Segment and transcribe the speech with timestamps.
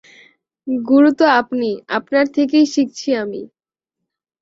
[0.85, 3.41] গুরু তো আপনি, আপনার থেকেই শিখছি আমি।